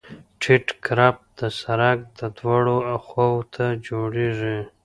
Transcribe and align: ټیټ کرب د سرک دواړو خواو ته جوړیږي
ټیټ 0.41 0.67
کرب 0.85 1.15
د 1.39 1.39
سرک 1.59 1.99
دواړو 2.37 2.77
خواو 3.05 3.39
ته 3.53 3.65
جوړیږي 3.87 4.57